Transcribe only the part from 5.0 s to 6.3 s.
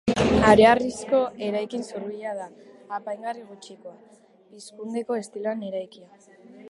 estiloan eraikia.